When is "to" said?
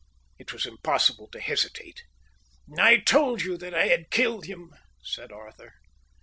1.27-1.39